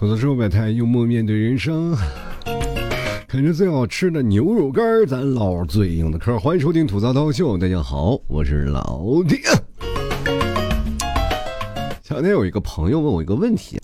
[0.00, 1.94] 吐槽社会百态，幽默面对人生。
[3.28, 6.38] 啃着最好吃的牛肉干咱唠最硬的嗑。
[6.38, 9.38] 欢迎收听吐槽涛秀，大家好，我是老铁。
[12.02, 13.78] 前天有一个朋友问我一个问题：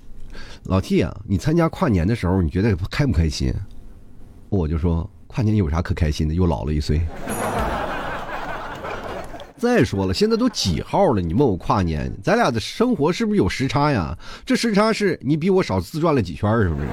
[0.62, 3.52] 老 T 啊，你参加跨年的时候，你觉得开不开心？
[4.48, 6.34] 我就说，跨年有啥可开心的？
[6.34, 6.98] 又老了一岁。
[9.58, 11.20] 再说了，现在都几号了？
[11.20, 14.16] 你问我跨年，咱俩的生活是不是有时差呀？
[14.44, 16.86] 这时差是你比我少自转了几圈，是不是？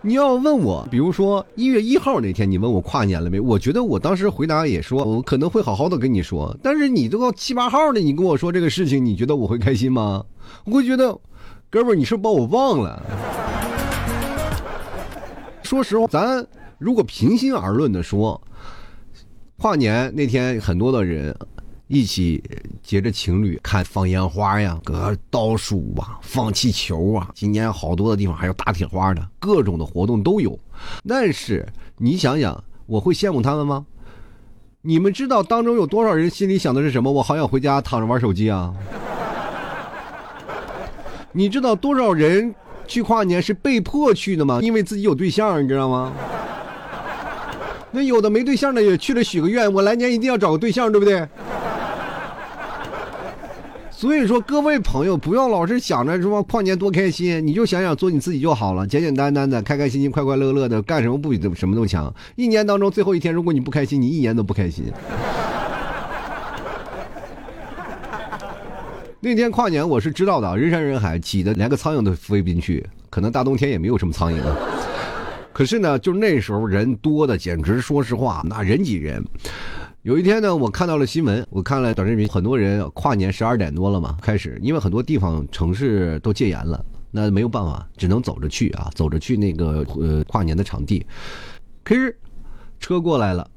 [0.00, 3.38] 你要问我，比如说一月一号那天，你问我跨年了没？
[3.38, 6.56] 我觉得我当时回答也说，我可能会好好的跟你说。
[6.62, 10.24] 但是你都到七八号了，你跟我说这个事情，你觉得我会开心吗？
[10.64, 11.18] 我会觉得，
[11.68, 13.02] 哥们儿，你是不是把我忘了？
[15.62, 16.46] 说实话，咱
[16.78, 18.40] 如果平心而论的说。
[19.58, 21.34] 跨年那天，很多的人
[21.88, 22.42] 一起
[22.82, 27.30] 结着情侣看放烟花呀，搁倒数啊，放气球啊。
[27.34, 30.56] 今年好多的地方还有打铁花的，各种的活动都有。
[31.08, 33.86] 但是你想想，我会羡慕他们吗？
[34.82, 37.10] 你们知道当中有多少人心里想的是什么？
[37.10, 38.74] 我好想回家躺着玩手机啊！
[41.32, 42.54] 你知道多少人
[42.86, 44.60] 去跨年是被迫去的吗？
[44.62, 46.12] 因为自己有对象，你知道吗？
[47.96, 51.26] 那有的没对象的也去了许个愿，我来年一定要找个对象，对不对？
[53.90, 62.14] 所以说，各位朋友不要老是想着什么跨年多开心，你就想想做你自己就好了，简简单单的，开开心心、快快乐乐的，干什么不比什么都强。
[62.34, 64.84] 一年当中最后一天，如果你不开心，你一年都不开心。
[69.20, 74.54] 那天跨年我是知道的，人山人海，挤得连个苍蝇都飞不进去，可能大冬天也没有什么苍蝇啊。
[75.56, 79.24] 可是呢，就那时候人多的简直，说实话，那人挤人。
[80.02, 91.06] 有一天呢，我看到了新闻，我看了短视频，很多人跨年十二点多了嘛，开始，因为很多地方城市都戒严了，那没有办法，只能走着去啊，走着去那个呃跨年的场地。
[91.82, 92.14] 可是
[92.78, 93.50] 车过来了，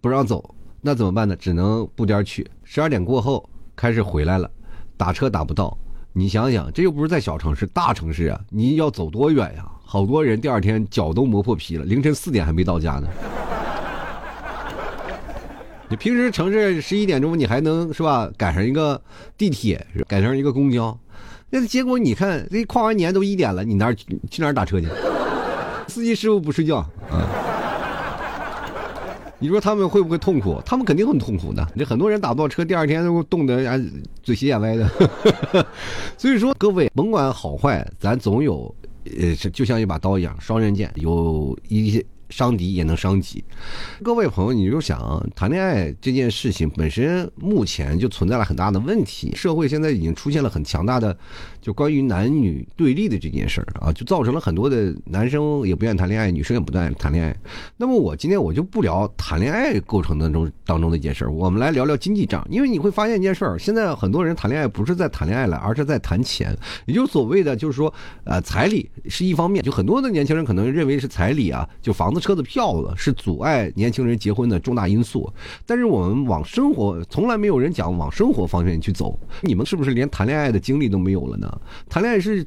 [0.00, 1.36] 不让走，那怎么办呢？
[1.36, 2.44] 只能步颠去。
[2.64, 4.50] 十二点过后开始回来了，
[4.96, 5.78] 打车打不到。
[6.18, 9.66] 你想想，这又不是在小城市，大城市啊，你要走多远呀？
[9.84, 13.06] 好多人第二天脚都磨破皮了，凌晨四点还没到家呢。
[15.90, 18.30] 你平时城市十一点钟你还能是吧？
[18.38, 18.98] 赶上一个
[19.36, 20.98] 地铁，赶上一个公交，
[21.50, 24.88] 那结果你看这跨完年都一点了，你哪去哪儿打车去？
[25.86, 26.78] 司机师傅不睡觉
[27.10, 27.28] 啊？
[29.38, 30.60] 你说他们会不会痛苦？
[30.64, 31.66] 他们肯定很痛苦的。
[31.76, 33.78] 这很多人打不到车，第二天都冻得啊
[34.22, 34.88] 嘴斜眼歪的。
[36.16, 38.74] 所以说，各位甭管好坏，咱总有。
[39.20, 42.04] 呃，就像一把刀一样，双刃剑，有一些。
[42.28, 43.44] 伤敌也能伤己，
[44.02, 49.32] 各位朋友，你就想谈恋爱这件事情本身，目前就存在了很大的问题。
[49.36, 51.16] 社会现在已经出现了很强大的，
[51.60, 57.36] 就关于男女对立的这件事儿啊，就造成了很多的男生也不愿意谈恋爱，女生也不愿意谈恋爱。
[57.76, 62.44] 那么我今天我就不聊谈恋爱构成当中当中的一件事儿，我们来聊聊经济账。
[62.50, 67.92] 因为你会发现一件事儿，现在很多人谈恋爱不是在谈恋爱了，而是在谈钱，也就所谓的就是说，
[68.24, 72.15] 呃，彩礼是一方面，就很多的年轻人可能认为是彩礼啊，就房子。
[72.20, 75.32] 车子票子是阻碍年轻人结婚的重大因素，
[75.64, 79.18] 但是我们往生活从来没有人讲往生活方面去走。
[79.42, 81.60] 你们是不是连谈恋爱的经历都没有了呢？
[81.88, 82.44] 谈恋爱是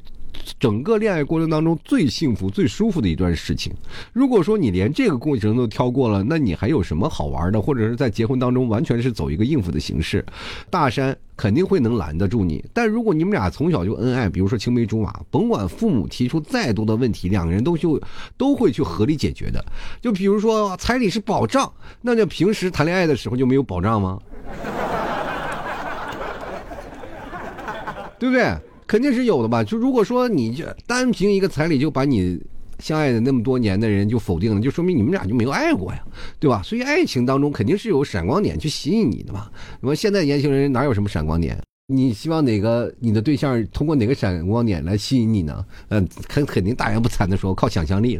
[0.58, 3.72] 整个恋爱过程当中最幸福、最舒服的一段事情。
[4.12, 7.60] 如果说你连这个过程都挑过了，那你还有什么好玩的？
[7.60, 10.24] 或者是在结婚当中完全是走一个应付的形式？
[10.68, 11.16] 大山。
[11.36, 17.98] 肯定会能拦得住你，但如果你们俩从小就恩爱，比如说青梅竹马，甭管父母提出再多的问题，两个人都就
[18.36, 19.64] 都会去合理解决的。
[20.02, 24.20] 就比如说彩礼是保障，那就平时谈恋爱的时候就没有保障吗？
[28.20, 28.54] 对不对？
[28.90, 29.62] 肯定是有的吧。
[29.62, 32.40] 就如果说你就单凭一个彩礼就把你。
[32.80, 36.02] 相爱的那么多年的人就否定了，就说明你们俩就没有爱过呀，
[36.38, 36.62] 对吧？
[36.62, 39.50] 所以爱情当中肯定是有闪光点去吸引你的嘛。
[39.82, 41.58] 那么现在年轻人哪有什么闪光点？
[41.92, 45.62] 你希望哪个你的对象通过哪个闪光点来吸引你呢？
[45.90, 48.18] 嗯，肯肯定大言不惭的说靠想象力。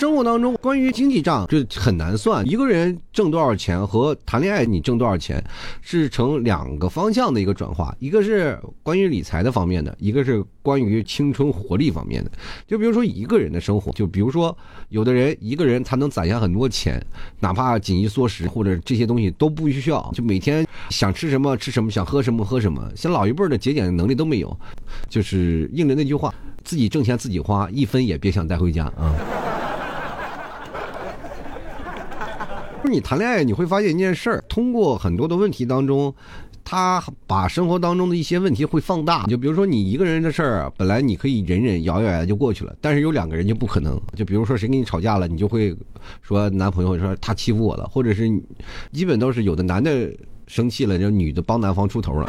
[0.00, 2.42] 生活当中，关于经济账就很难算。
[2.48, 5.44] 一个人挣多少钱和谈恋爱你挣多少钱，
[5.82, 7.94] 是成两个方向的一个转化。
[7.98, 12.30] 一个是关于理财的方面的，一个是关于青春活力方面的。
[12.66, 14.56] 就比如说一个人的生活，就比如说
[14.88, 16.98] 有的人一个人他能攒下很多钱，
[17.38, 22.90] 哪怕紧衣缩食或者这些东西都不需要，就每天想吃什么吃什么，想喝什么喝什么。
[22.96, 24.58] 像老一辈的节俭能力都没有，
[25.10, 29.14] 就是应了那句话：自己挣钱自己花，一分也别想带回家啊。
[32.88, 36.12] 你谈恋爱，你会发现一件事儿，通过很多的问题当中，
[36.64, 39.24] 他把生活当中的一些问题会放大。
[39.26, 44.00] 就比如说你一个人的事儿，本来你可以忍忍、咬咬牙就过去了，但是有两个人就不可能。
[44.16, 45.76] 就比如说谁跟你吵架了，你就会
[46.22, 48.28] 说男朋友说他欺负我了，或者是
[48.92, 50.10] 基本都是有的男的
[50.48, 52.28] 生气了，就女的帮男方出头了。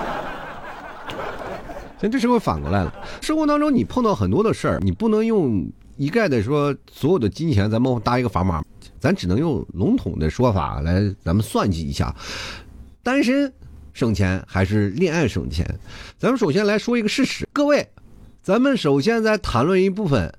[2.00, 5.68] 但这时候反过来了，生活当中你碰到很多的事儿，你不能用
[5.98, 8.64] 一概的说所有的金钱咱们搭一个砝码，
[9.02, 12.16] 咱只能用笼统的说法来咱们算计一下，
[13.02, 13.52] 单身
[13.94, 15.66] 省钱还是恋爱省钱？
[16.20, 17.90] 咱们首先来说一个事实，各位，
[18.44, 20.32] 咱们首先在谈论一部分。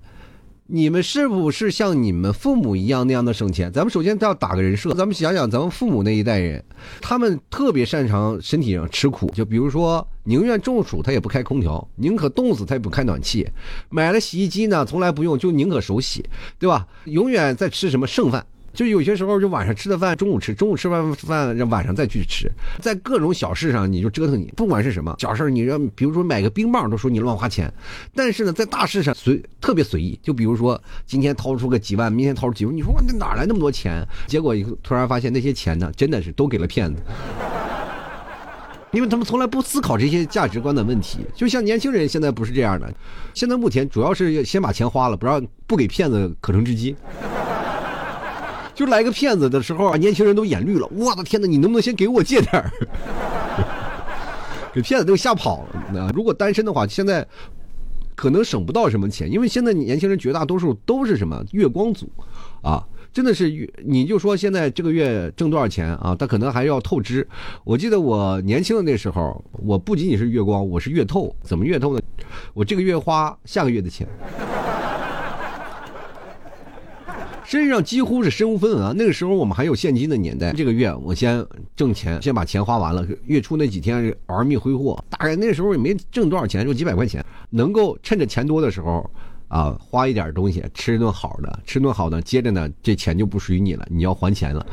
[0.75, 3.71] 你们是不是像你们父母一样那样的省钱？
[3.71, 6.65] 咱们首先要打个人设，咱们想想咱们父母那一代人，
[7.03, 13.47] 他们特别擅长身体上吃苦，就比如说宁愿中暑他也不开空调，宁可冻死他也不开暖气，
[13.91, 16.25] 买了洗衣机呢从来不用，就宁可手洗，
[16.59, 16.87] 对吧？
[17.05, 18.43] 永远在吃什么剩饭。
[18.73, 27.73] 就有些时候，就晚上吃的饭，中午吃，中午吃完饭，晚上再去吃，在各种小事上，你就折腾你，不管是什么小事，你让，比如说买个冰棒，都说你乱花钱，
[28.15, 34.03] 但是呢，在大事上随特别随意，就比如说今天掏出个几万，明天掏出几万，你说我哪来那么多钱？
[34.27, 37.03] 结果突然发现那些钱呢，真的是都给了骗子，
[38.91, 41.19] 因为他们从来不思考这些价值观的问题。
[41.35, 42.93] 就像年轻人现在不是这样的，
[43.35, 46.97] 现在目前主要是先把钱花了，不让不给骗子可乘之机。
[48.75, 50.87] 就来个骗子的时候啊，年轻人都眼绿了。
[50.89, 52.71] 我的天哪，你能不能先给我借点儿？
[54.73, 55.85] 给骗子都吓跑了。
[55.93, 57.27] 那如果单身的话，现在
[58.15, 62.09] 可能省不到什么钱，因为现在年轻人绝大多数都是什么月光族
[62.63, 62.83] 啊，
[63.13, 63.71] 真的是月。
[63.85, 66.17] 你就说现在这个月挣多少钱啊？
[66.19, 67.29] 他可能还要透支。
[67.65, 71.35] 我记得我年轻的那时候，我不仅仅是月光，我是月透。
[71.43, 72.01] 怎么月透呢？
[72.55, 74.09] 我这个月花下个月的钱。
[77.53, 78.95] 身上几乎是身无分文啊！
[78.97, 80.55] 那个时候我们还有现金的年代。
[80.55, 81.47] 这个月我先
[81.77, 83.07] 挣钱，先把钱花完了。
[83.27, 89.05] 月初那几天玩命挥霍，大概那时候也没挣多少钱，就几百块钱，能够趁着钱多的时候，
[89.49, 94.67] 啊，花一点东西，吃一顿好的，吃顿好的，接着呢，这钱就不属于你了，你要还钱了。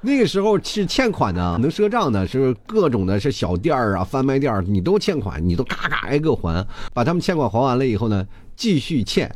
[0.00, 8.24] 那个时候是欠款呢，能赊账的，是各种的，是小店儿啊、贩卖店儿你都欠款，你都嘎嘎挨个还，把他们欠款还完了以后呢，
[8.54, 9.28] 继续欠。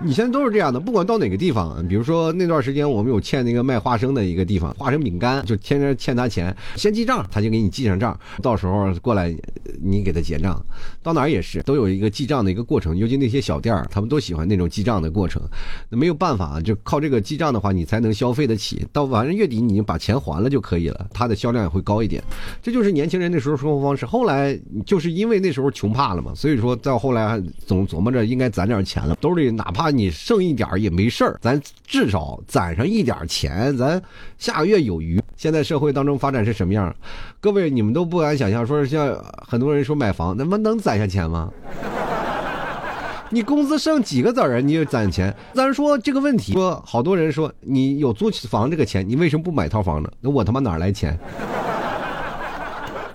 [0.00, 9.34] 你现在都是这样的，不管到哪个地方，比如说那段时间我们有欠那个卖花生的一个地方，花生饼干就天天欠他钱，先记账，他就给你记上账，到时候过来
[9.82, 10.64] 你给他结账。
[11.02, 15.42] 到哪儿也是都有一个记账的一个过程，尤其那些小店儿，他们都喜欢那种记账的过程。
[15.88, 18.86] 那没有办法，就靠这个记账的话，你才能消费得起。
[18.92, 22.22] 到反正月底你就把钱还了就可以了，他的销量也会高一点。
[22.62, 24.06] 这就是年轻人那时候生活方式。
[24.06, 24.56] 后来
[24.86, 29.87] 就是因为那时候穷怕了嘛，所以说到后来总琢磨着应该攒点钱了，兜里哪怕。
[29.90, 34.00] 你剩一点也没事儿，咱至少攒上一点钱，咱
[34.38, 35.22] 下个月有余。
[35.36, 36.94] 现在社会当中发展是什么样？
[37.40, 41.50] 各位你们都不敢想象，说是像很多人说买房，那么能攒下钱吗？
[43.30, 44.60] 你工资剩几个子儿啊？
[44.60, 45.34] 你攒钱？
[45.52, 50.10] 咱说这个问题，说好多人说你有租房这个钱，你为什么不买套房呢？
[50.20, 51.18] 那我他妈哪来钱？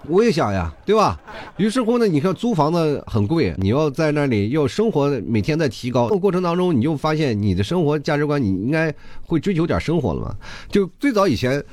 [0.08, 1.20] 我也想呀，对吧？
[1.58, 8.94] 于是乎呢，你看租房子很贵，你要在那里要生活，每天在提高这个，过程当中你就发现你的生活价值观，你应该
[9.26, 10.36] 会追求点生活了嘛？
[10.70, 11.64] 就最早以前。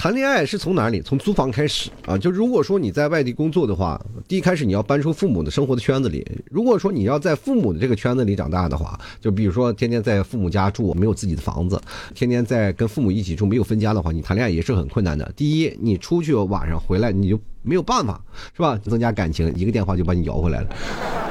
[0.00, 1.02] 谈恋爱是从哪里？
[1.02, 2.16] 从租房开始啊！
[2.16, 6.26] 就如果说你在外地工作的话，第一开始你要搬出父母的生活的圈子里。
[6.50, 11.78] 如果说你要在父母的这个圈子里长大的话，就比如说天天在父母家住，没有自己的房子，
[12.14, 15.30] 天天在跟父母一起住，没有分家的话，你谈恋爱也是很困难的。
[15.36, 18.18] 第一，你出去晚上回来，你就没有办法，
[18.56, 18.80] 是吧？
[18.82, 21.29] 增加感情，一个电话就把你摇回来了。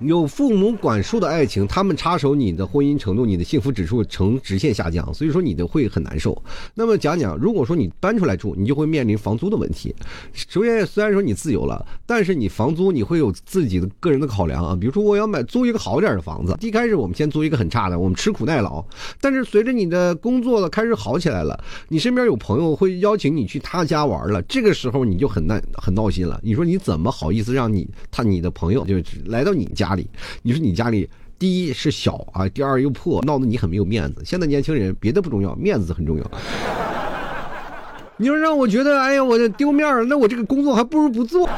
[0.00, 6.40] 有父母管束的爱情，他们插手你的婚姻程度，你的幸福指数呈直线下降，所以说你的会很难受。
[6.72, 9.92] 那么讲讲，如果说你搬出来住，你就会面临房租的问题。
[10.32, 14.76] 首先，虽然说你自由了，但是你房租你会有自己的个人的考量啊。
[14.80, 18.84] 比如说，我要买租一个好点的房子，一开始我们先租一个很差的，我们吃苦耐劳。
[19.20, 26.40] 但是随着你的工作了开始好起来了，你身边有朋友会邀请你去他家玩了，这个时候你就很难很闹心了。
[26.44, 29.87] 你说你怎么好意思让你他你的朋友就来到你家？
[29.88, 30.08] 家里，
[30.42, 34.22] 你说你家里第一是小啊，第二又破，闹得你很没有面子。
[34.24, 36.30] 现在年轻人别的不重要，面子很重要。
[38.18, 41.48] 你说让我觉得，哎呀，我这丢面了，那我这个工作还不如不做。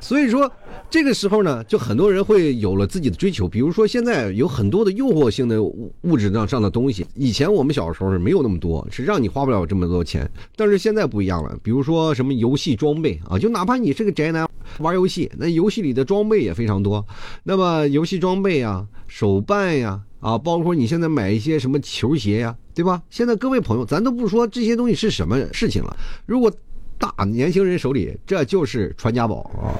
[0.00, 0.50] 所以说。
[0.90, 7.06] 这个时候呢，就很多人会有了自己的追求，比如说现在有很多的诱惑性的物物质上上的东西。
[7.14, 10.28] 以前我们小时候是没有那么多，是让你花不了这么多钱。
[10.56, 17.04] 但是现在不一样了，比如说什么游戏装备啊，就哪怕你是个宅男玩游戏，那游戏里的装备也非常多。
[17.44, 23.02] 那么游戏装备啊、手办呀、啊，包括你现在买一些什么球鞋呀，对吧？
[23.10, 26.50] 现在各位朋友，咱都不说这些东西是什么事情了，如果
[26.96, 29.76] 大年轻人手里这就是传家宝啊。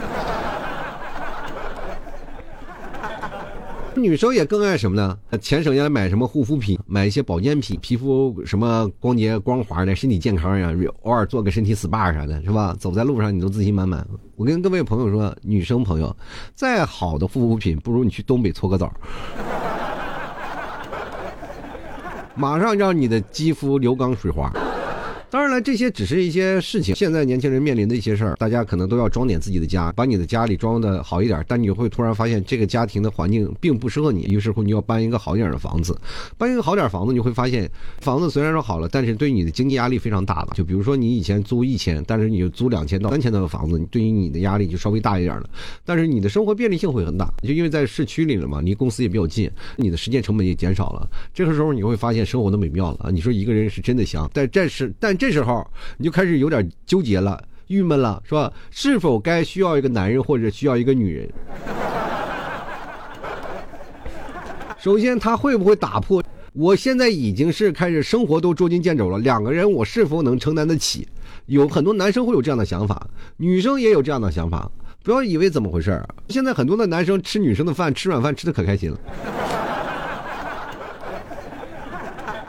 [3.99, 5.19] 女生也更爱什么呢？
[5.41, 12.75] 钱省下来买什么护肤品，买一些保健品，皮肤什么光洁光滑的，身体健康呀，偶尔做个身体 SPA 啥的，是吧？
[12.79, 14.07] 走在路上你都自信满满。
[14.37, 16.15] 我跟各位朋友说，女生朋友，
[16.55, 18.93] 再好的护肤品不如你去东北搓个澡，
[22.37, 24.53] 马上让你的肌肤流光水滑。
[25.31, 26.95] 当然了，这些只是一些事情。
[26.95, 31.45] 现在年轻人面临的一些事儿，大家可能都要装点自己的家，把你的家里装的好一点。
[31.47, 35.95] 但你会突然发现，这个家庭的环境并不适合你，于是乎你要搬一个好一点的房子。
[36.39, 37.71] 搬一个好点房子，你会发现，
[38.01, 40.53] 房子虽然说好了，但是对你的经济压力非常大了。
[40.55, 45.51] 就比如说，你以前租一千，但是你就租两千到三千的房子，对于你的压力就稍微大一点了。
[45.85, 51.07] 但是你的生活便利性会很大，就因为在市区里了嘛，离公司也比较近，你的时间成本也减少了。
[51.35, 53.11] 这个时候你会发现生活的美妙了。
[53.13, 55.18] 你说一个人是真的香，但这是但。
[55.19, 58.53] 这时候你就开始有点纠结了、郁闷了，是吧？
[58.71, 61.29] 是否该需要一个男人，或者需要一个女人？
[64.79, 66.23] 首先，他会不会打破？
[66.55, 71.07] 我现在已经是开始生活都捉襟见肘了，两个人我是否能承担得起？
[71.47, 74.71] 有很多男生会有这样的想法，女生也有这样的想法。
[75.03, 78.99] 不要以为怎么回事儿现在很多的男生吃女生的饭，吃软饭吃的可开心了。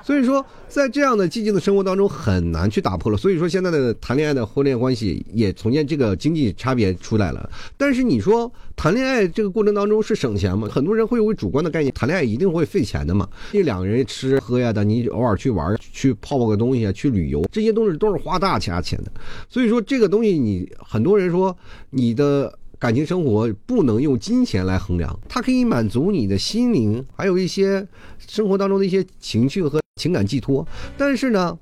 [0.09, 3.17] 所以说，在这样的寂静的生活当中，很难去打破了。
[3.19, 7.47] 所以说，现在的谈恋爱的婚恋关系也从现这个经济差别出来了。
[7.77, 10.67] 但是你说谈恋爱这个过程当中是省钱吗？
[10.67, 13.29] 很多人会有主观的概念，谈恋爱一定会费钱的嘛。
[13.51, 19.11] 这两个人吃喝呀的，你偶尔去玩去泡泡个东西啊，去旅游，这些东西都是花大钱钱的。
[19.47, 21.55] 所以说，这个东西你很多人说
[21.91, 22.51] 你的。
[22.79, 27.85] 感情生活不能用金钱来衡量，它可以满足你的心灵，还有一些
[28.25, 30.65] 生活当中的一些情趣和情感寄托。
[30.97, 31.55] 但是呢，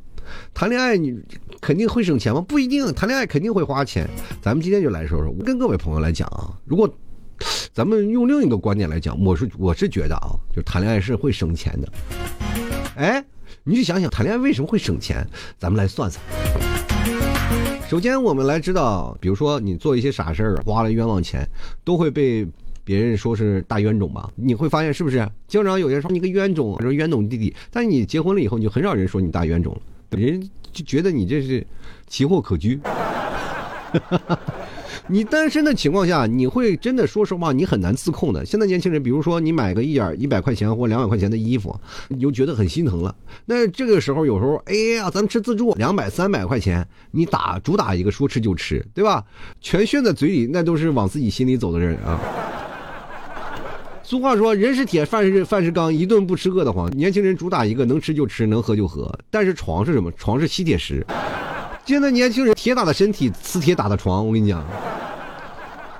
[0.54, 1.20] 谈恋爱你
[1.60, 2.40] 肯定会省钱吗？
[2.40, 4.08] 不一定，谈恋爱肯定会花钱。
[4.42, 6.88] 咱们今天就来说说，跟各位朋友来讲啊，如果
[7.74, 11.92] 咱们用另一个观点来讲，我是我是觉得啊，就谈恋爱是会省钱的。
[12.96, 13.24] 哎，
[13.64, 15.28] 你去想想，谈恋爱为什么会省钱？
[15.58, 16.24] 咱们来算算。
[17.90, 21.48] 首先，我们来知道，比如说你做一些傻事儿，花了冤枉钱，
[21.86, 22.46] 都会被
[22.88, 24.32] 别人说是大冤种吧？
[24.38, 25.30] 你会发现是不是？
[25.46, 30.42] 经常有人说你个冤种，说冤种弟弟，但是你结婚了以后，你就很少人说你大冤种了，人
[30.72, 31.68] 就觉得你这是
[32.08, 32.80] 奇货可居。
[35.10, 38.46] 你单身的情况下，你会真的说实话，你很难自控的。
[38.46, 41.78] 现在年轻人，比如说你买个一点一百块钱或两百块钱的衣服，
[42.08, 43.14] 你就觉得很心疼了。
[43.46, 49.26] 那这个时候，有时候，哎呀，咱们吃自助，两百三百块钱，你打主打一个说吃就吃，对吧？
[49.60, 52.18] 全炫在嘴里，那都是往自己心里走的人啊。
[54.10, 56.90] 俗话说，人是铁，饭是饭是钢，一顿不吃饿得慌。
[56.92, 59.14] 年轻人主打一个能吃就吃，能喝就喝。
[59.30, 60.10] 但是床是什么？
[60.14, 61.06] 床是吸铁石。
[61.84, 64.64] 现在年轻人铁打的身体，磁铁打的床，我跟你讲，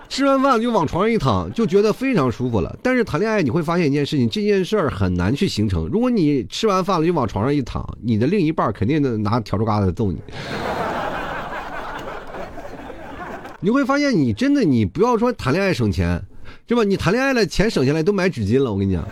[0.08, 2.74] 吃完饭就往床上一躺，就觉得非常舒服了。
[2.82, 5.86] 但是谈恋爱你会发现一件事情，这件事儿很难去形成。
[5.88, 10.22] 如果你吃完饭了就往床上一躺，你的另一半肯定能拿笤帚疙瘩揍你。
[13.60, 16.24] 你会发现，你真的你不要说谈恋爱省钱，
[16.66, 16.84] 对吧？
[16.84, 19.04] 你谈恋爱了，钱省下来都买纸巾了，我跟你讲。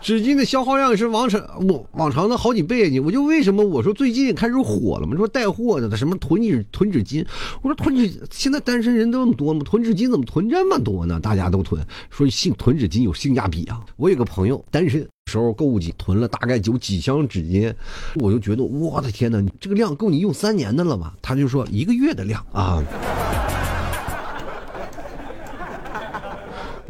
[0.00, 2.98] 纸巾的消耗量是往常我往常的好几倍你。
[2.98, 5.14] 我就为什么我说最近开始火了嘛？
[5.16, 7.26] 说带货的什么囤纸囤纸巾，
[7.60, 9.60] 我说囤纸现在单身人都那么多吗？
[9.66, 11.20] 囤纸巾怎么囤这么多呢？
[11.20, 13.84] 大家都囤，说性囤纸巾有性价比啊。
[13.96, 17.70] 我有个朋友单身时候购物季囤了大概有几箱纸巾，
[18.14, 21.12] 我就觉得我的天哪，这个量够你用三年的了吧？
[21.20, 22.82] 他就说一个月的量啊。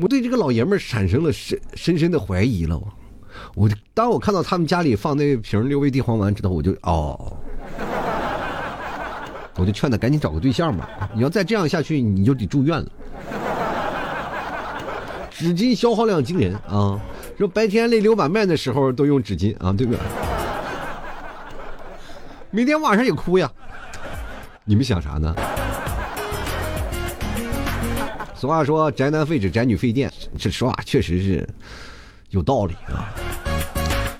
[0.00, 2.80] 我对这个老爷们儿产生了深深深的怀疑了。
[3.54, 7.36] 我当我看到他们家里放那瓶六味地黄丸之后，我就哦，
[9.56, 11.10] 我就劝他赶紧找个对象吧。
[11.14, 12.88] 你要再这样下去，你就得住院了。
[15.30, 17.00] 纸巾消耗量惊人啊！
[17.36, 20.00] 说白天泪流满面的时候都用纸巾啊，对不对？
[22.50, 23.48] 每天晚上也哭呀。
[24.64, 25.32] 你们想啥呢？
[28.38, 31.48] 俗话说：“宅男废纸，宅女废电。”这说话确实是
[32.30, 33.12] 有道理啊。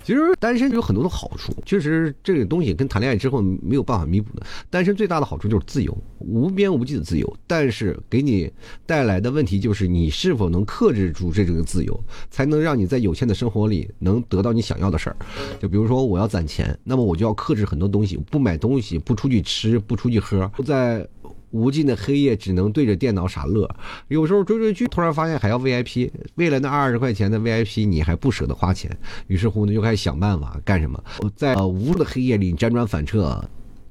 [0.03, 4.45] 其实单身有很多的好处，确实这个东西跟谈恋爱之后没有办法弥补的。
[4.71, 7.37] 单身最大的好处就是自由，无边无际的自由。
[7.47, 8.51] 但是给你
[8.87, 15.17] 带来的问题就是，你是否能克制住这种自由，才能让你在有限的生活里能得到你想要的事儿。
[15.61, 21.07] 就比如说我要攒钱，那么我就要克制很多东西，不买东西，不出去吃，不出去喝，不在。
[21.51, 23.69] 无尽的黑夜只能对着电脑傻乐。
[24.09, 28.91] 有时候追追剧，突然发现还要 VIP，为了那二十块钱的 VIP，你还不舍得花钱。
[29.27, 31.03] 于是乎呢，就开始想办法干什么？
[31.35, 33.43] 在无数的黑夜里辗转反侧，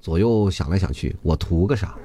[0.01, 1.95] 左右想来想去，我图个啥？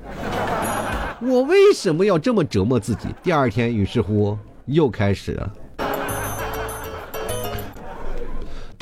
[1.20, 3.08] 我为什么要这么折磨自己？
[3.22, 5.52] 第二天，于是乎又开始了。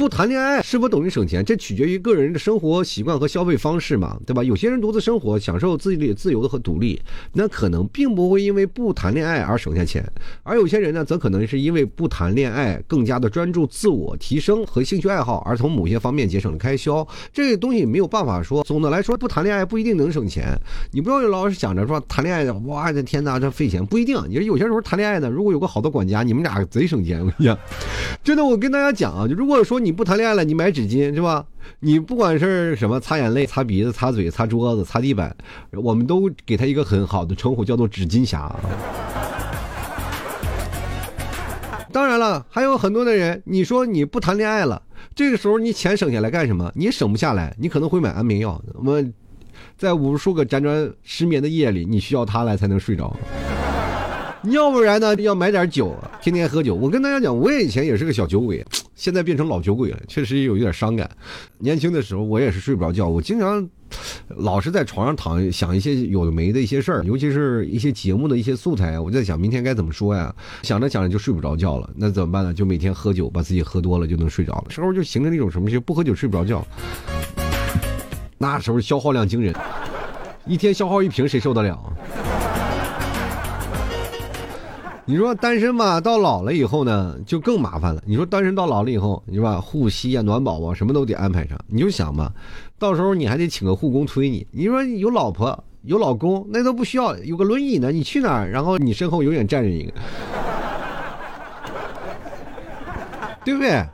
[0.00, 1.45] 不谈恋爱是否等于省钱？
[1.45, 4.42] 这取决于个人的生活习惯和消费方式嘛，对吧？
[4.42, 6.99] 有些人独自生活，享受自己的自由和独立，
[7.35, 10.02] 那可能并不会因为不谈恋爱而省下钱；
[10.42, 17.07] 而有些人呢，则可能是因为不谈恋爱，更加的专注自我提升和兴趣爱好，而从某些方面节省了开销。
[17.30, 18.64] 这个东西没有办法说。
[18.64, 20.59] 总的来说，不谈恋爱不一定能省钱。
[20.92, 24.19] 你不要老是想着说谈恋爱，哇，这天哪，这费钱，不一定。
[24.30, 27.21] 你说有些时候谈恋爱呢，如果有个好的管家，你们俩贼省钱。
[27.21, 27.59] 我跟你讲，
[28.25, 29.89] 真的，我跟大家讲啊，如果说你。
[29.90, 31.44] 你不谈恋爱了，你买纸巾是吧？
[31.80, 35.35] 你不管是什么擦眼泪、擦鼻子、擦嘴、擦桌子、擦地板，
[35.73, 38.54] 我们都给他一个很好的称呼，叫做“纸巾侠”。
[41.90, 44.80] 当然了，还有很多的人，你说你不谈恋爱了，
[45.12, 46.70] 这个时候你钱省下来干什么？
[46.76, 48.62] 你省不下来，你可能会买安眠药。
[48.75, 49.12] 我们
[49.76, 53.16] 在无数个辗转失眠的夜里，你需要它来才能睡着。
[54.49, 56.75] 要不然呢，要买点酒，天天喝酒。
[56.75, 61.11] 我跟大家讲，我以前也是个小酒鬼，现在变成老酒鬼了，确实有一点伤感。
[61.59, 63.68] 年轻的时候，我也是睡不着觉，我经常
[64.28, 70.35] 老是在床上躺，想一些有的没的一些事儿，尤其是一些节目的一些素材，我在想明天该怎么说呀？
[70.62, 72.54] 想着想着就睡不着觉了，那怎么办呢？
[72.54, 74.70] 就每天喝酒，把自己喝多了就能睡着了。
[74.70, 76.66] 时候就形成那种什么，就不喝酒睡不着觉。
[78.38, 79.54] 那时候消耗量惊人，
[80.47, 81.78] 一天消耗一瓶，谁受得了？
[85.10, 88.00] 你说单身嘛，到老了以后呢，就更麻烦了。
[88.06, 89.60] 你说单身到老了以后，是吧？
[89.60, 91.58] 护膝啊、暖宝宝什么都得安排上。
[91.66, 92.32] 你就想吧，
[92.78, 94.46] 到时候你还得请个护工推你。
[94.52, 98.48] 你说有老婆有老公，那都不需要，有个轮椅呢，你去哪儿？
[98.48, 99.92] 然后你身后永远站着一个，
[103.44, 103.84] 对不对？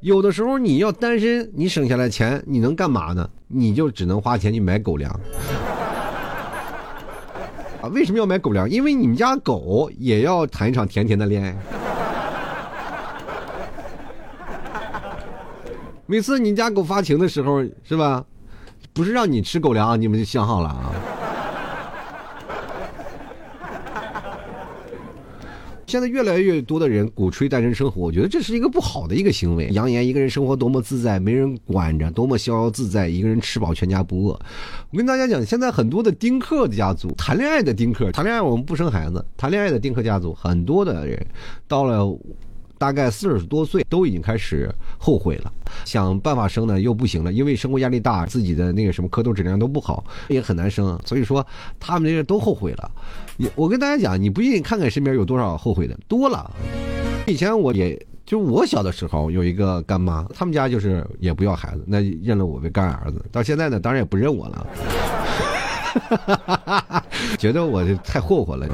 [0.00, 3.30] 有的时候你要单身，你省下来钱，你能干嘛呢？
[3.46, 5.16] 你就只能花钱去买狗粮。
[7.88, 8.68] 为什么要买狗粮？
[8.68, 11.56] 因为你们家狗也要谈一场甜甜的恋爱。
[16.06, 18.24] 每次你家狗发情的时候，是吧？
[18.92, 20.92] 不是让你吃狗粮，你们就想好了啊。
[25.86, 34.38] 现在越来越多的人鼓吹单身生活，我觉得这是一个不好的一个行为，扬言一个人生活多么自在，没人管着，多么逍遥自在，一个人吃饱全家不饿。
[34.90, 41.26] 我跟大家讲，现在很多的丁克的家族，谈恋爱的丁克，谈恋爱我们不生孩子，谈恋爱的丁克家族，很多的人
[41.68, 42.18] 到了。
[42.78, 45.52] 大概四十多岁都已经开始后悔了，
[45.84, 51.46] 想办法生呢又不行了，因为生活压力大，自己的那个什么蝌蚪质量都不好，也很难生，所以说
[51.80, 52.90] 他们这些都后悔了。
[53.36, 56.50] 你我跟大家讲，你不信看看身边有多少后悔的，多了。
[57.26, 64.66] 以前我也就我小的时候有一个干妈，他们家就是也不要孩子，那认了我为干儿子，到现在呢当然也不认我了，
[67.38, 68.68] 觉得我这太霍霍了。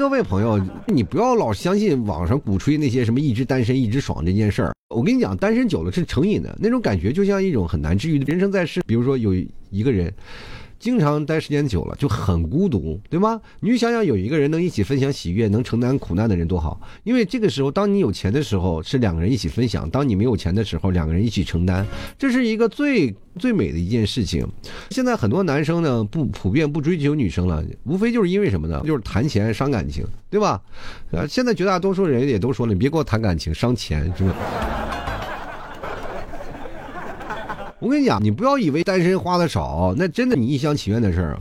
[0.00, 4.74] 各位朋友，你不要老相信网上鼓吹那些什么一直单身一直爽这件事儿。
[4.88, 8.80] 我跟你讲，单身久了是成瘾的，那种感觉就像一种很难治愈的人生在世。
[8.86, 9.34] 比如说有
[9.68, 10.10] 一个人。
[10.80, 13.38] 经常待时间久了就很孤独，对吗？
[13.60, 16.80] 你就想想有一个人能一起分享喜悦、能承担苦难的人多好。
[17.04, 21.86] 因为这个时候，当你有钱的时候是两个人一起分享；当你没有钱的时候，两个人一起承担，
[22.18, 24.46] 这是一个最最美的一件事情。
[24.88, 28.82] 现在很多男生呢不普遍不追求女生了，无非就是因为什么呢？
[28.86, 30.62] 就是谈钱伤感情，对吧？
[31.12, 34.99] 啊，现在绝大多数人也都说了，你别跟我谈感情，伤钱，是吧？
[37.80, 41.38] 我跟你讲，你不要以为单身花的少，那真的你一厢情愿的事儿。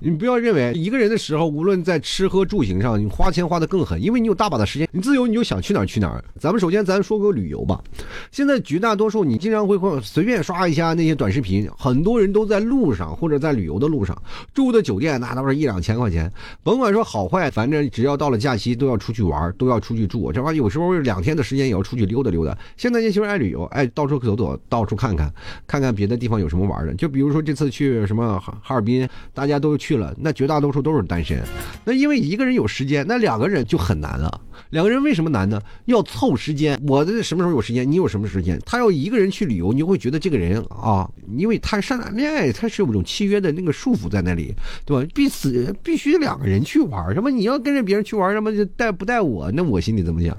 [0.00, 6.22] 你不要认为一个人的时候，无论在吃喝住行上，你花钱花的更狠，因为你有大把的时间，你自由，你就想去哪儿去哪儿。
[6.38, 7.82] 咱们首先咱说个旅游吧。
[8.30, 14.16] 现在绝大多数你经常会随便刷一下那些短视频，很多人都在路上或者在旅游的路上
[14.54, 16.32] 住的酒店，那都是一两千块钱。
[16.62, 20.30] 甭管说好坏，反正只要到了假期都要出去玩，都要出去住。
[20.30, 22.56] 这玩意有时候两天的时间也要出去溜达溜达。
[22.76, 25.32] 现在年轻人爱旅游，爱到处走走，到处看看，
[25.66, 26.94] 看看别的地方有什么玩的。
[26.94, 29.87] 就比如说这次去什么哈哈尔滨，大家都去。
[29.88, 31.42] 去了，那绝大多数都是单身。
[31.82, 34.38] 那因为一个人有时间，那两个人就很难了。
[34.68, 35.58] 两个人为什么难呢？
[35.86, 36.78] 要凑时间。
[36.86, 38.60] 我的什么时候有时间，你有什么时间？
[38.66, 45.10] 他要一个人去旅游，你会觉得这个人啊，因为他谈恋爱，他是有种契约的那个束缚在那里，对吧？
[45.14, 49.50] 必死必须两个人去玩，什么你要跟着别人去玩，什么就带不带我？
[49.52, 50.36] 那我心里怎么想？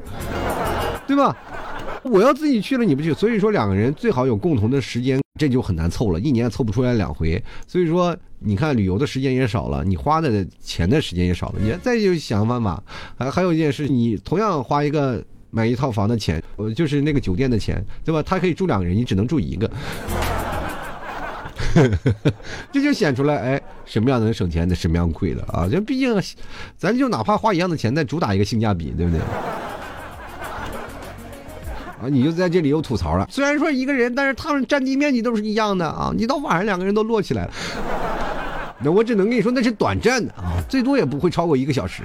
[1.07, 1.35] 对吧？
[2.09, 5.19] 我要自己去了，你不去，所以说两个人最好有共同的时间。
[5.39, 7.41] 这就很难凑了，一年凑不出来两回。
[7.65, 11.55] 所以说，你看旅游的时间也少了，你花的钱的时间也少了。
[11.61, 12.83] 你再就想办法，
[13.17, 18.21] 还还有一件事，你同样花一个买一套房的钱，呃，就是那个酒店的钱，对吧？
[18.21, 19.71] 他可以住两个人，你只能住一个。
[22.73, 25.69] 这就显出来，哎，什么样能省钱的，什么样贵的啊？
[25.69, 26.13] 就毕竟，
[26.75, 29.21] 咱就哪怕花一样的钱，再主打一个性价比，对不对？
[32.01, 33.27] 啊，你就在这里又吐槽了。
[33.29, 36.11] 虽然说一个人，但是他们占地面积都是一样的啊。
[36.15, 37.51] 你到晚上两个人都摞起来了，
[38.81, 42.03] 那我只能跟你说那是短暂的啊，最多也不会超过一个小时。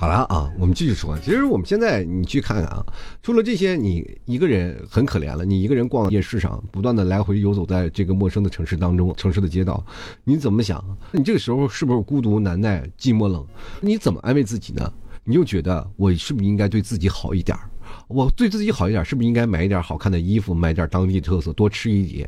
[0.00, 1.14] 好了啊，我们继续说。
[1.18, 2.82] 其实我们现在你去看看啊，
[3.22, 5.44] 除了这些，你一个人很可怜了。
[5.44, 9.84] 你一个人逛夜市上，不断的来回游走在这个陌生的城市当中，城市的街道，
[10.24, 10.82] 你怎么想？
[11.12, 13.46] 你这个时候是不是孤独难耐、寂寞冷？
[13.82, 14.90] 你怎么安慰自己呢？
[15.22, 17.54] 你就觉得我是不是应该对自己好一点？
[18.08, 22.26] 我对自己好一点，是不是应该买一点好看的衣服，买点当地特色，多吃一点，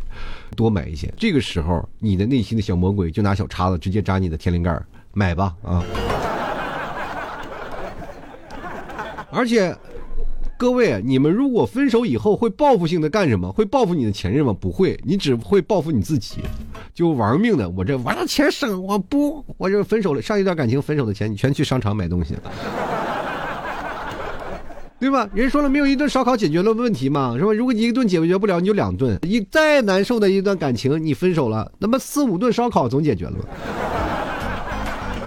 [0.55, 1.11] 多买一些？
[1.17, 4.79] 这个时候，你的内心的小魔鬼就拿小叉子直接扎你的天灵盖
[5.15, 5.83] 买吧啊！
[9.33, 9.75] 而且，
[10.59, 13.51] 各位，你们如果分手以后会报复性的干什么？
[13.51, 14.55] 会报复你的前任吗？
[14.61, 16.43] 不会，你只会报复你自己，
[16.93, 17.69] 就玩命的。
[17.71, 22.43] 我这玩了钱省，我不，我这分手了，上一段感情分手的钱，你全去商场买东西了，
[25.01, 25.27] 对吧？
[25.35, 27.53] 人说了，没有一顿烧烤解决了问题嘛，是吧？
[27.55, 29.19] 如果你一顿解决不了，你就两顿。
[29.23, 33.49] 你再难受的一段感情，你分手了，那么四五顿烧烤总解决了吧？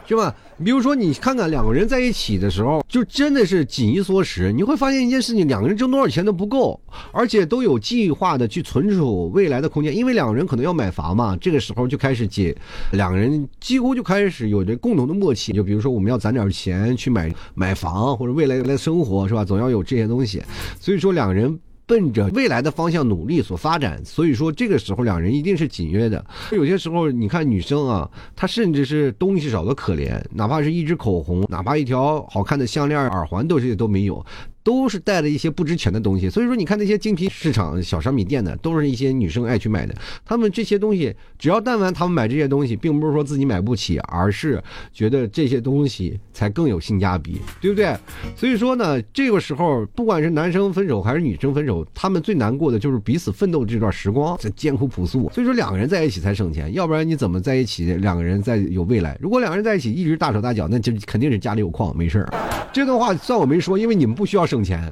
[0.07, 0.35] 是吧？
[0.63, 4.53] 比如说，你看看两个人在一起的时候，就真的是紧衣缩食。
[4.53, 6.79] 你会发现一件事情：两个人挣多少钱都不够，
[7.11, 9.95] 而且都有计划的去存储未来的空间。
[9.95, 12.55] 因为两个人可能要买房嘛，这个时候就开始解，
[12.91, 15.51] 两个人几乎就开始有着共同的默契。
[15.51, 19.43] 就比如说，我们要攒点钱去买买房，或者未来来生活，是吧？
[19.43, 20.41] 总要有这些东西。
[20.79, 21.59] 所以说，两个人。
[21.85, 26.23] 奔着未来的方向努力所发展，所以说这个时候两人一定是紧约的。
[26.51, 34.25] 有些时候你看女生啊，她甚至是东西少的可怜，哪怕是一支口红，哪怕一条好看的项链、耳环，都是都没有。
[34.65, 39.93] 都是带了一些不值钱的东西，所以说你看那些精品市场小商品店的，都是一些女生爱去买的。
[40.25, 44.59] 他们这些东西，只要但凡他们买这些东西，并不是说自己买不起，而是
[44.91, 47.95] 觉得这些东西才更有性价比，对不对？
[48.35, 55.29] 所以说呢，这个时候不管是男生分手还是女生分手，他们最难过的就是彼此奋斗这段时光，这艰苦朴素。
[55.31, 57.85] 所以说两个人在一起才省钱，要不然你怎么在一起？
[57.97, 59.15] 两个人在有未来？
[59.21, 62.33] 如果两个人在一起一直大手大脚，那就肯定是家里有矿，没事儿。
[62.73, 64.89] 这段话算我没说，因为你们不需要挣钱。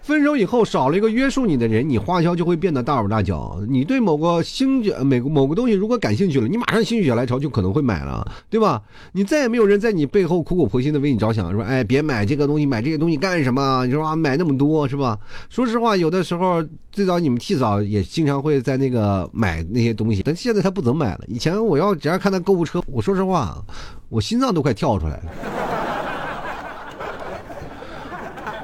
[0.00, 3.60] 分手以后少了一个约束你的人，你花销就会变得大手大脚。
[3.68, 8.82] 你对某个兴趣、每个某个东西如果感兴趣了，你马上心血来潮就可能会买了，对吧？
[9.12, 13.84] 你再也没有人在你背后苦口婆心的为你着想，说哎别买这个东西，买这些东西干什么？
[13.86, 15.16] 你说啊买那么多是吧？
[15.50, 21.20] 说实话，有的时候最早你们替嫂也经常会在那个买那些东西，但现在他不怎么买了。
[21.28, 23.62] 以前我要只要看他购物车，我说实话，
[24.08, 25.69] 我心脏都快跳出来了。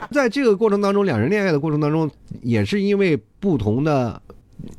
[0.13, 2.11] 在这个过程当中，两人恋爱的过程当中，
[2.43, 4.21] 也是因为不同的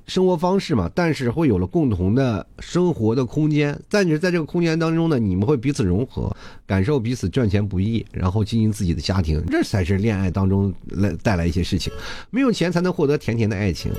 [0.08, 3.80] 生活方式嘛，但是会有了共同的生活的空间。
[3.88, 6.36] 在你在这个空间当中呢，你们会彼此融合，
[6.66, 11.94] 感受彼此赚钱不易，然后经营自己的家庭，这才是恋爱当中来带来一些事情。
[12.32, 13.92] 没有钱才能获得甜甜的爱情，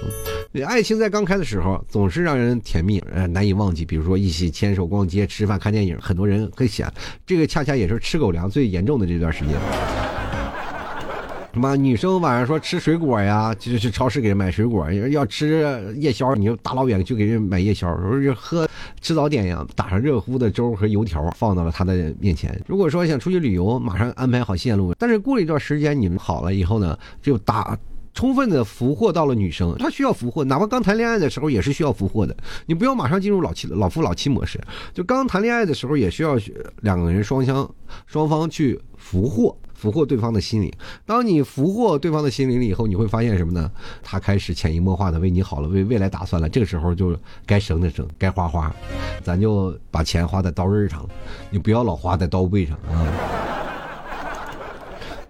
[0.67, 3.85] 爱情在刚开的时候总是让人甜蜜，呃，难以忘记。
[3.85, 6.93] 比如说一起牵手逛街、吃饭、看电影，很多人会想，
[7.25, 9.55] 这个恰恰也是吃狗粮最严重的这段时间。
[11.59, 18.69] 什么女生晚上说吃水果呀，就是去超市给人买水果；要吃夜宵，你就大老远去给人买夜宵；说是喝
[19.01, 22.57] 吃早点呀，打上热乎的粥和油条放到了他的面前。
[22.69, 24.95] 如果说想出去旅游，马上安排好线路。
[24.97, 27.77] 但是过了一段时间，你们好了以后呢，就打
[28.19, 29.77] 充分的俘获到了女生。
[29.79, 32.37] 她需要俘获，哪怕刚谈恋爱的时候也是需要俘获的。
[32.67, 34.61] 你不要马上进入老妻老夫老妻模式，
[34.93, 36.37] 就刚谈恋爱的时候也需要
[36.81, 37.73] 两个人双相
[38.09, 39.57] 双方去俘获。
[39.73, 40.73] 俘获对方的心灵，
[41.07, 43.71] 当你俘获对方的心灵了以后，你会发现什么呢？
[44.03, 46.49] 他开始潜移默化的为你好了，为未来打算了。
[46.49, 48.75] 这个时候就该省的省，该花花，
[49.23, 51.09] 咱就把钱花在刀刃上，
[51.49, 53.07] 你不要老花在刀背上啊。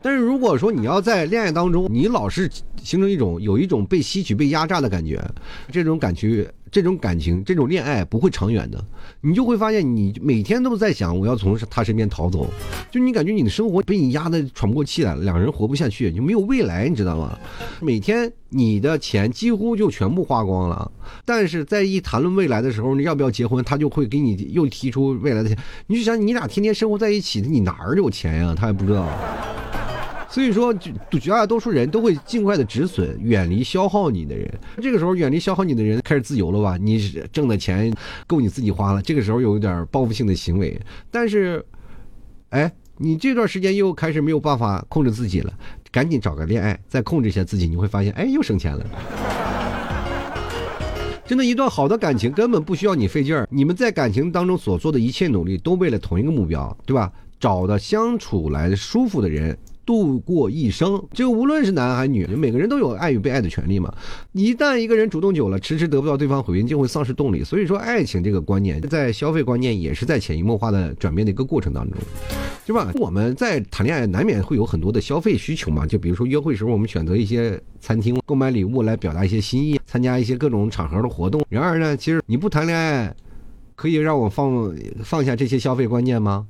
[0.01, 2.51] 但是如果说你要在恋爱当中，你老是
[2.83, 5.23] 形成一种有一种被吸取、被压榨的感觉，
[5.71, 8.83] 这种感觉这种感情、这种恋爱不会长远的。
[9.21, 12.49] 你就会发现，你每天都在想我要从他身边逃走，
[12.91, 17.39] 就你感觉你的生活被你压得喘不过气来了，两人活不下去，就没有未来，你知道吗？
[17.81, 20.91] 每天你的钱几乎就全部花光了，
[21.25, 25.59] 但是在一谈论未来的时候，你要不要结婚，他就会给你又提出未来的钱。
[25.87, 28.55] 你就想，你俩天天生活在一起，你哪儿有钱呀？
[28.57, 29.09] 他还不知道。
[30.31, 34.47] 所以说，绝绝大多数人都会尽快的止损，远离消耗你的人。
[34.81, 36.77] 这个时候，远离消耗你的人开始自由了吧？
[36.77, 37.01] 你
[37.33, 37.91] 挣的钱
[38.27, 39.01] 够你自己花了。
[39.01, 40.79] 这个时候有一点报复性的行为，
[41.11, 41.65] 但是，
[42.51, 45.53] 哎，你这段时间又开始没有办法控制自己了，
[45.91, 48.85] 赶紧找个恋爱，再控制一下自己，你会发现，哎，又省钱了。
[51.25, 57.11] 真的，一段好的感情根本不需要你费劲儿，你们在感情当中所做的一切努力，都为了同一个目标，对吧？
[57.41, 59.57] 找的相处来舒服的人。
[59.89, 63.91] 度过一生，就无论是男还是女，每个人都有爱与被爱的权利嘛。
[64.33, 67.43] 一旦一个人主动久了，迟迟得不到对方回应，就会丧失动力。
[67.43, 71.99] 所以说，爱情这个观念，在消费观念也是在潜移默化的转变的一个过程当中，
[72.67, 72.93] 对吧？
[72.97, 81.43] 我们在谈恋爱难免会有很多的消费需求嘛，就比如说约会时候，我们选择一些餐厅购买礼物来表达一些心意，参加一些各种场合的活动。
[81.49, 83.15] 然而呢，其实你不谈恋爱，
[83.75, 84.71] 可以让我放
[85.03, 86.47] 放下这些消费观念吗？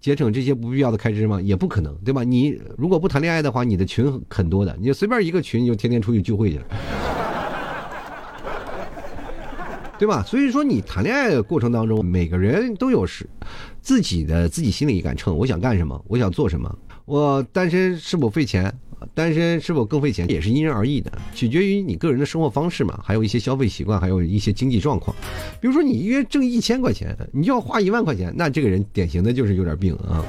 [0.00, 1.40] 节省这些不必要的开支吗？
[1.42, 2.24] 也不可能，对吧？
[2.24, 6.64] 你如果不谈恋爱的话，你的群很多的，你就随便一个群，你就天天出去聚会去了，
[9.98, 10.22] 对吧？
[10.26, 13.28] 所以说，你谈恋爱的过程当中，每个人都有是
[13.82, 18.72] 自己的自己心里一杆秤，我想干什么，我想做什么，我单身是否费钱？
[19.14, 25.14] 单身是否更费钱，也是因人而异的，取决于你个人的生活方式嘛，还有一些消费习惯，还有一些经济状况。
[25.60, 30.24] 比如说，你一月挣一千块钱，你就要花一万块钱，那这个人典型的就是有点病啊。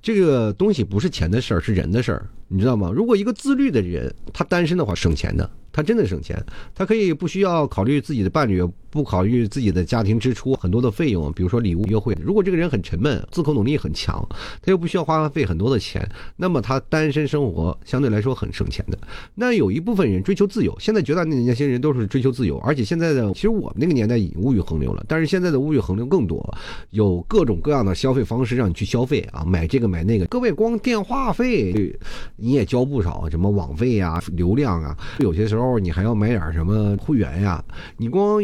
[0.00, 2.92] 这个东西不是钱的事儿，是人的事儿，你知道吗？
[2.94, 5.50] 如果一个自律的人，他单身的话，省钱的。
[5.76, 6.42] 他真的省钱，
[6.74, 12.16] 他可以不需要考虑自己的伴侣，不考虑自己的家庭支出，很多的费用，比如说礼物、约会。
[12.18, 14.26] 如果这个人很沉闷，自控能力很强，
[14.62, 18.98] 他又不需要花费很多的钱，那么他单身生活相对来说很省钱的。
[19.34, 26.42] 那有一部分人追求自由，现在绝大那些人都是追求自由，而且现在的其实我们那个年代已经物欲横流了，但是现在的物欲横流更多，
[26.88, 30.24] 有各种各样的消费方式让你去消费啊，买这个买那个。
[30.24, 31.94] 各位光电话费
[32.36, 35.65] 你也交不少，什么网费呀、流量啊，有些时候。
[35.80, 37.62] 你还要买点什么会员呀？
[37.96, 38.40] 你光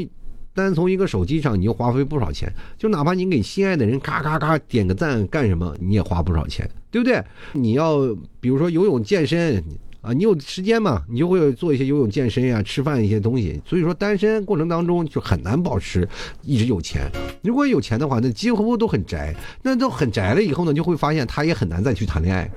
[0.54, 7.22] 单从一个手机上你就花费不少钱，就哪怕你给心爱的人嘎嘎嘎点个赞干什么，你也花不少钱，对不对？
[7.52, 8.00] 你要
[8.38, 9.64] 比如说游泳健身
[10.02, 13.62] 啊，你有时间嘛，你就会做一些游泳健身呀、吃饭一些东西。
[13.64, 16.06] 所以说单身过程当中就很难保持
[16.42, 17.08] 一直有钱。
[17.42, 22.50] 如果有钱的话，那几乎都很宅，那都很宅了以后呢，就会发现他也很难再去谈恋爱。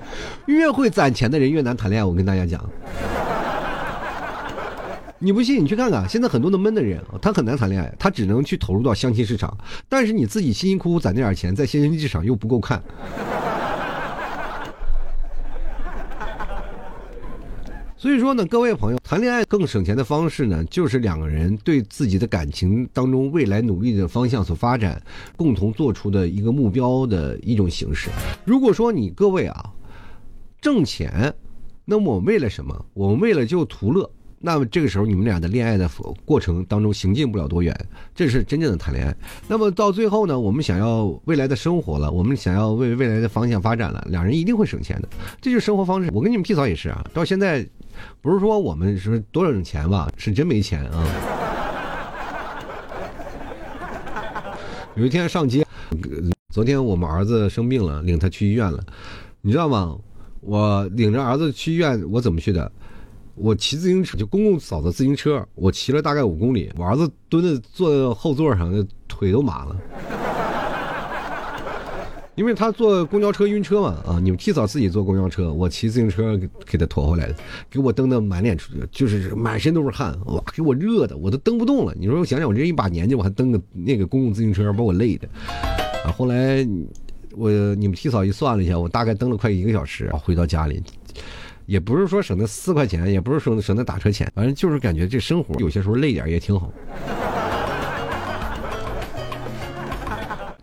[0.46, 2.68] 越会攒钱的人越难谈恋爱，我跟大家讲。
[5.18, 9.56] 你不信，你去看看，现在很多的闷的人，他很难谈恋爱，他只能去投入到相亲市场。
[9.88, 12.82] 但是你自己辛辛苦苦攒那点钱，在相亲市场又不够看。
[17.96, 25.00] 所以说呢，各位朋友，谈恋爱更省钱的方式呢，就是两个人对自己的感情当中未来努力的方向所发展，
[25.36, 28.10] 共同做出的一个目标的一种形式。
[28.44, 29.70] 如果说你各位啊，
[30.62, 31.34] 挣钱，
[31.84, 32.86] 那么我为了什么？
[32.94, 34.08] 我为了就图乐。
[34.44, 35.90] 那么这个时候，你们俩的恋爱的
[36.24, 37.76] 过程当中行进不了多远，
[38.14, 39.16] 这是真正的谈恋爱。
[39.48, 45.08] 那么到最后呢，我们想要未来的生活了，我们想要为未来的方向发展了，两人一定会省钱的，
[45.40, 46.10] 这就是生活方式。
[46.12, 47.64] 我跟你们屁嫂也是啊，到现在，
[48.20, 51.06] 不是说我们是多省钱吧，是真没钱啊。
[54.94, 55.66] 有一天上街，
[56.52, 58.84] 昨天我们儿子生病了，领他去医院了，
[59.40, 59.96] 你知道吗？
[60.42, 62.70] 我领着儿子去医院，我怎么去的？
[63.34, 66.70] 我骑自行车，就公共扫的自行车，我骑了大概五公里。
[66.76, 69.76] 我儿子蹲在坐后座上，那腿都麻了，
[72.34, 73.96] 因为他坐公交车晕车嘛。
[74.06, 77.36] 啊，你们提早自己坐公交车，我骑自行车给他驮回来的，
[77.70, 81.94] 给我蹬的满脸出，就是满身都是汗，哇，给我热的，我都蹬不动了。
[81.98, 85.26] 你说我想想，我这一把年纪，我还蹬个那个公共自行车，把我累的。
[86.04, 86.66] 啊，后来
[87.36, 90.82] 我你们提早一算了一下，我大概蹬了快一个小时，回到家里。
[91.66, 96.72] 也不是说省那四块钱，也不是省省那打车钱，反正就是感觉这生活有些时候累点也挺好。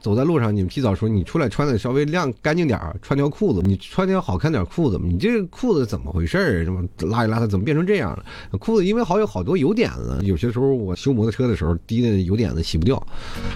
[0.02, 6.66] 走在路上，你们提早说你出来穿的稍微亮干净点穿条裤子，你穿条好看点裤子，你这裤子怎么回事儿？
[6.66, 8.24] 这么邋里邋遢，怎么变成这样了？
[8.60, 13.02] 裤子因为好有好多油点子，有些时候我修摩托车的时候滴的油点子洗不掉，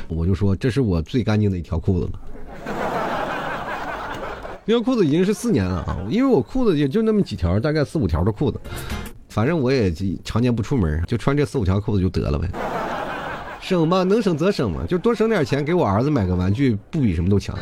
[0.09, 2.19] 我就说这是我最干净的一条裤子了。
[4.65, 8.59] 这条裤子已经是四年了啊，因为我裤子也就那么几条，大概四五条的裤子，
[9.29, 12.47] 反正我也常年不出门，就穿这四五条裤子就得了呗。
[13.59, 17.57] 省吧，能省则省嘛，就多省点钱给我儿子买个玩具，不比什么都强。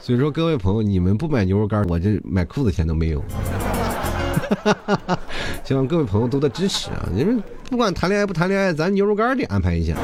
[0.00, 3.24] 所以说，各位朋友，你们不买牛肉干，我这买裤子钱都没有。
[5.64, 7.08] 希望各位朋友多多支持啊！
[7.12, 9.96] 你们不管谈恋爱不谈恋爱，咱牛肉干得安排一下。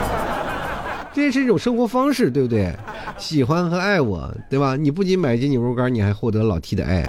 [1.12, 2.74] 这也是一种生活方式，对不对？
[3.18, 4.76] 喜欢和爱我，对吧？
[4.76, 7.06] 你不仅买斤牛肉干，你还获得老 T 的爱。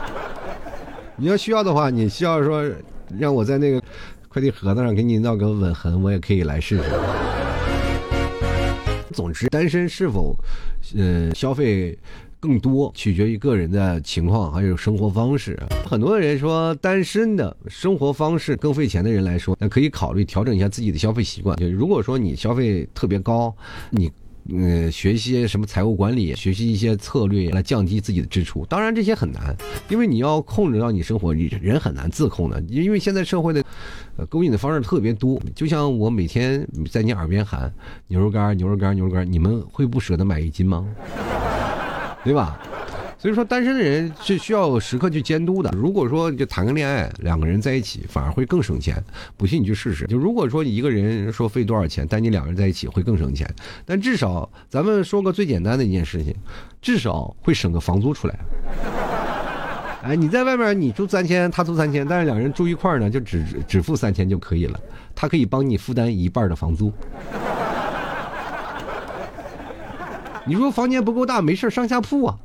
[1.16, 2.64] 你要需要的话，你需要说
[3.18, 3.82] 让我在那个
[4.28, 6.84] 快递盒子上给你闹个吻痕，我也可以来试试。
[9.12, 10.36] 总之，单身是否，
[10.96, 11.96] 呃，消费。
[12.44, 15.58] 更多取决于个人的情况，还有生活方式。
[15.86, 21.56] 很多人说单身的生活方式更费钱的人来说，那可以考虑调整一下自己的消费习惯。
[21.56, 23.56] 就如果说你消费特别高，
[23.88, 24.12] 你
[24.50, 28.62] 嗯学习什么财务管理，学习一些策略来降低自己的支出。
[28.66, 29.56] 当然这些很难，
[29.88, 32.62] 因为你要控制到你生活，你人很难自控的。
[32.68, 33.64] 因为现在社会的
[34.18, 35.40] 呃勾引的方式特别多。
[35.54, 37.72] 就像我每天在你耳边喊
[38.08, 40.86] 牛肉干，牛肉干，牛肉干，你们会不舍得买一斤吗？
[42.24, 42.58] 对吧？
[43.16, 45.70] 所以说，单身的人是需要时刻去监督的。
[45.74, 49.02] 如果说就谈个恋爱，两个人在一起反而会更省钱。
[49.38, 50.06] 不信你去试试。
[50.08, 53.48] 就如果说一个人说费多少钱，但你两个人在一起会更省钱。
[53.86, 56.34] 但至少咱们说个最简单的一件事情，
[56.82, 58.38] 至少会省个房租出来。
[60.02, 64.78] 哎，你在外面你住三千，他住三千，但是两人住一块呢，就只只付三千就可以了。
[65.14, 66.92] 他可以帮你负担一半的房租。
[70.46, 72.38] 你说房间不够大，没事上下铺啊。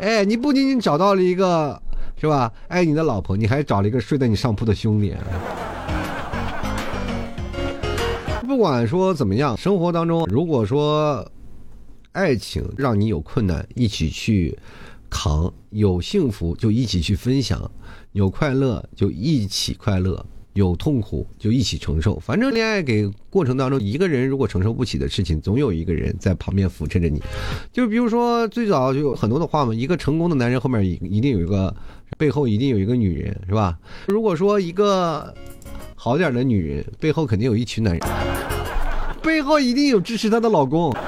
[0.00, 1.80] 哎，你不仅仅找到了一个，
[2.20, 2.52] 是吧？
[2.68, 5.14] 爱你的老婆，你还找了一个睡在你上铺的兄弟。
[8.46, 11.30] 不管说怎么样，生活当中，如果说
[12.12, 14.58] 爱情让你有困难，一起去
[15.10, 17.58] 扛；有幸福就一起去分享；
[18.12, 20.24] 有快乐就一起快乐。
[20.56, 27.20] 有痛苦就一起承受，反正恋爱给过程当中，一个人如果承受不起的事情，总有一个人在旁边扶持着你。
[27.70, 31.76] 就比如说最早就有很多的话嘛，一个成功的男人后面一一定有一个
[32.16, 33.78] 背后一定有一个女人，是吧？
[34.06, 35.34] 如果说一个
[35.94, 38.02] 好点的女人背后肯定有一群男人，
[39.22, 40.90] 背后一定有支持她的老公。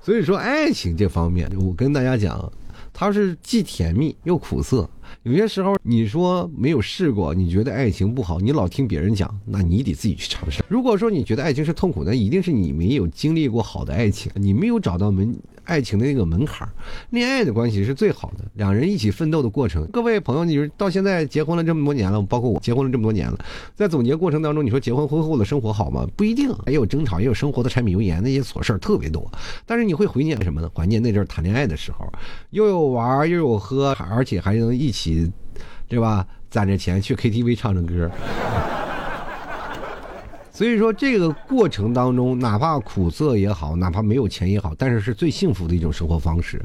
[0.00, 2.52] 所以说爱情这方面，我跟大家讲，
[2.92, 4.88] 它是既甜蜜又苦涩。
[5.22, 10.62] 有些时候，你说没有试过，你觉得爱情不好，你老听别人讲，那你得自己去尝试。
[10.68, 15.36] 如果说你觉得爱情是痛苦，那一定是你没有经历过好的爱情，你没有找到门。
[15.68, 16.66] 爱情的那个门槛
[17.10, 19.86] 恋爱的关系是最好的，两人一起奋斗的过程。
[19.92, 23.38] 各位朋友，你说到现在结婚了这么多年了，包括我结婚了这么多年了，
[23.74, 26.08] 在总结过程当中，你说结婚婚后的生活好吗？
[26.16, 29.30] 不一定，也有争吵，也有生活的柴米油盐那些琐事儿特别多。
[29.66, 30.70] 但是你会怀念什么呢？
[30.74, 32.10] 怀念那阵谈恋爱的时候，
[32.48, 35.30] 又有玩又有喝，而且还能一起，
[35.86, 36.26] 对吧？
[36.48, 38.10] 攒着钱去 KTV 唱唱歌。
[40.58, 46.60] 所以说，这个过程当中，哪怕苦涩也好，哪怕没有钱也好，但是是最幸福的一种生活方式。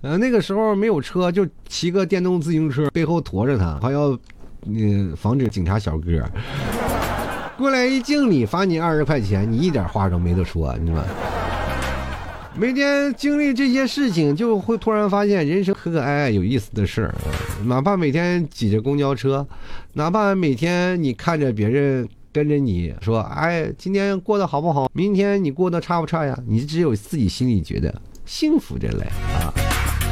[0.00, 4.18] 呃，那个时候没有车，就骑个电动自行车，背后驮着它，还要，
[4.64, 6.28] 嗯，防止警察小哥
[7.56, 11.04] 过来一敬礼，罚你二十块钱，你一点话都没得说，你知道吗？
[12.56, 17.14] 每天经历这些事情，就会突然发现人生可可爱爱、有意思的事儿。
[17.66, 19.46] 哪怕每天挤着公交车，
[19.92, 22.08] 哪怕每天你看着别人。
[22.36, 24.90] 跟着你说，哎，今天过得好不好？
[24.92, 26.38] 明天你过得差不差呀？
[26.46, 29.06] 你只有自己心里觉得幸福着嘞
[29.40, 29.48] 啊！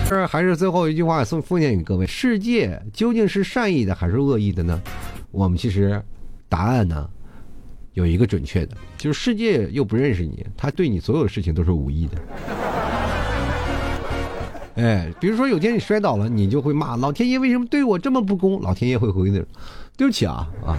[0.09, 4.81] 这还是最后一句话送奉献给各位：世界究竟是善意的还是恶意的呢？
[5.33, 6.03] 我们其实
[6.49, 7.07] 答案呢
[7.93, 12.17] 有一个准确的，就是世界又不认识你，他对你所有事情都是无意的。
[14.77, 18.63] 哎，比如说有天你摔倒了，你就会骂老天爷为什么对我这么不公？
[18.63, 19.45] 老天爷会回的，
[19.95, 20.75] 对不起啊啊！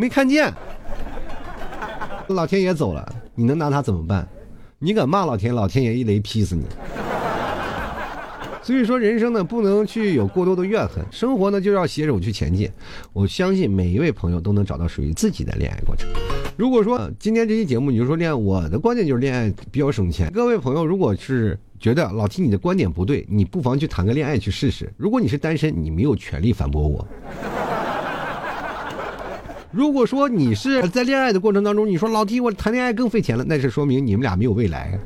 [0.00, 0.50] 没看见，
[2.28, 4.26] 老天爷走了，你能拿他怎么办？
[4.78, 6.64] 你敢骂老天，老天爷一雷劈死你。
[8.62, 12.70] 所以说，人生呢不能去有过多的怨恨，生活呢就要携手去前进。
[13.12, 16.08] 我相信每一位朋友都能找到属于自己的恋爱过程。
[16.56, 20.32] 如果说今天这期节目你就说恋爱，我的观点就是恋爱比较省钱。
[20.32, 24.90] 各位朋友，如果是觉得老提你的观点不对，你不妨去谈个恋爱去试试。
[24.96, 27.06] 如果你是单身，你没有权利反驳我。
[29.72, 34.98] 如果说你是在恋爱的过程当中，你说老弟，我谈恋爱更费钱了，那是说明你们俩没有未来。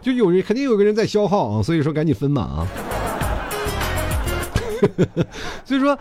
[0.00, 2.66] 就有人肯定有个人在消耗啊，所以说赶紧分嘛啊。
[5.64, 5.98] 所以说，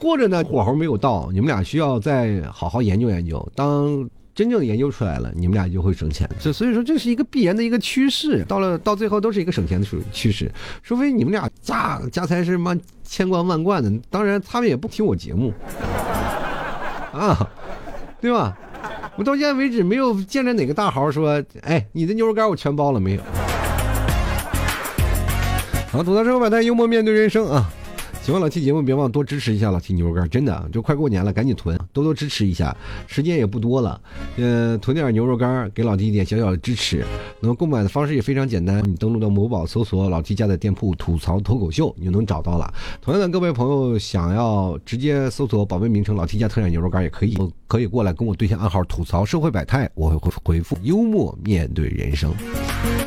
[0.00, 3.46] 或者呢火候没有到，你们俩需要再好好研究研究。
[3.54, 6.28] 当真正研究出来了，你们俩就会省钱。
[6.40, 10.50] 这所以说这是一个必然的一个趋势，到了到最后都是一个省钱的趋趋势。
[10.82, 15.52] 除非你们俩家家财是妈千贯万贯的，当然他们也不听我节目
[17.12, 17.48] 啊，
[18.20, 18.58] 对吧？
[19.16, 23.20] 我到现在为止没有见着哪个大豪说：“哎，你的牛肉干我全包了没有？”
[25.92, 27.70] 好，吐槽生活百态，幽默面对人生啊！
[28.24, 32.74] 喜欢老 T 节目，别忘多支持一下老 T 牛肉干，真的就快过年了，赶紧囤，多多支持一下，
[33.06, 34.00] 时间也不多了，
[34.38, 37.04] 呃，囤点牛肉干，给老 T 一点小小的支持。
[37.38, 42.72] 那么购买的方式也非常简单，你登录到某宝搜索老 T 家的店铺“吐槽脱口秀”，你就能找到了。
[43.02, 52.32] 同样的，各位朋友想要直接搜索宝贝名称“老 T 家特产牛肉干”也可以，可以过来跟我对下暗号“吐槽社会百态”，我会回回复“幽默面对人生”。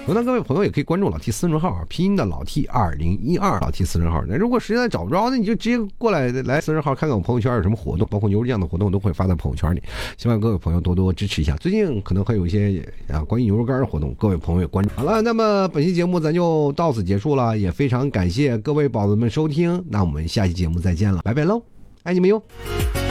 [0.05, 4.23] 同样，各位朋友也可以关注老 T 私人号，拼音的老 T 二零一二，老 T 私人号。
[4.27, 9.81] 那如果实在找然后，那你就直接过来来私人号看看我朋友圈有什么活动，包括牛肉酱的活动，都会发在朋友圈里。
[10.17, 11.55] 希望各位朋友多多支持一下。
[11.57, 14.91] 最近可能会有一些啊关于牛肉干的活动，各位朋友也关注。
[14.95, 19.83] 好了，那么本期节目咱就到此结束了，也非常感谢各位宝子们收听。
[19.89, 21.61] 那我们下期节目再见了，拜拜喽，
[22.03, 23.06] 爱你们哟。